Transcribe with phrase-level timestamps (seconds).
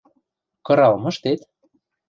[0.65, 1.41] –Кырал мыштет?